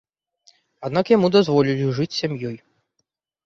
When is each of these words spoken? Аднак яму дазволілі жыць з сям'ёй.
Аднак 0.89 1.05
яму 1.15 1.31
дазволілі 1.37 1.95
жыць 2.01 2.11
з 2.13 2.19
сям'ёй. 2.23 2.61